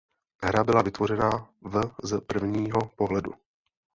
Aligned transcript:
Hra 0.43 0.63
byla 0.63 0.81
vytvořena 0.81 1.29
v 1.61 1.91
z 2.03 2.21
prvního 2.21 2.79
pohledu. 2.95 3.31